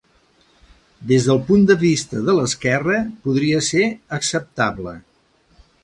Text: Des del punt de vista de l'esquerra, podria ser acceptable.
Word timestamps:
Des 1.11 1.27
del 1.27 1.41
punt 1.49 1.67
de 1.73 1.77
vista 1.85 2.23
de 2.29 2.35
l'esquerra, 2.39 2.99
podria 3.27 3.63
ser 3.71 3.87
acceptable. 4.21 4.97